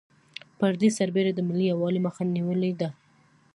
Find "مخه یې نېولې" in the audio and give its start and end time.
2.07-2.71